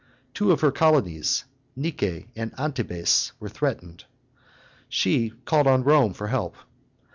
Two 0.33 0.51
of 0.51 0.61
her 0.61 0.71
colonies, 0.71 1.45
Nice 1.75 2.23
and 2.35 2.55
Antibes, 2.59 3.33
were 3.39 3.49
threatened. 3.49 4.05
She 4.89 5.29
called 5.45 5.67
on 5.67 5.83
Rome 5.83 6.13
for 6.15 6.25
help. 6.29 6.55